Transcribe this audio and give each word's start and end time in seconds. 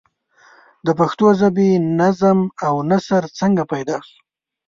د 0.85 0.87
پښتو 0.99 1.27
ژبې 1.39 1.69
نظم 1.99 2.39
او 2.67 2.75
نثر 2.89 3.23
څنگه 3.37 3.63
پيدا 3.71 3.97
شو؟ 4.07 4.17